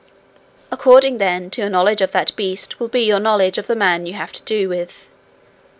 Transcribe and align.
According, 0.71 1.17
then, 1.19 1.51
to 1.51 1.61
your 1.61 1.69
knowledge 1.69 2.01
of 2.01 2.11
that 2.11 2.35
beast 2.35 2.79
will 2.79 2.87
be 2.87 3.01
your 3.03 3.19
knowledge 3.19 3.59
of 3.59 3.67
the 3.67 3.75
man 3.75 4.07
you 4.07 4.13
have 4.13 4.31
to 4.33 4.41
do 4.41 4.67
with. 4.67 5.07